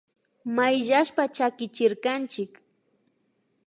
Mayllashpa 0.55 1.23
chakichirkanchik 1.35 2.51